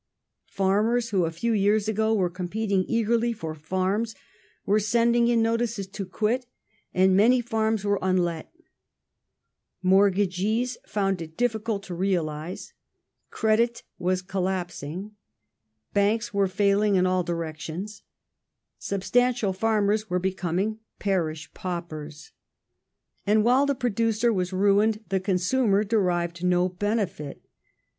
[0.49, 4.15] ^ Farmers, who a few years ago were competing eagerly for farms,
[4.65, 6.47] were sending in notices to quit,
[6.91, 8.51] and many farms vrere unlet;
[9.83, 12.73] mortgagees found it difficult to realize;
[13.29, 15.11] credit was collaps ing;
[15.93, 18.01] Banks were failing in all directions;
[18.79, 22.31] substantial farmers were becoming parish paupers.
[23.27, 27.45] And while the producer was ruined the consumer derived no benefit.